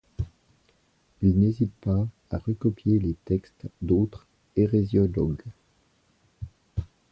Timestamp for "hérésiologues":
4.55-5.43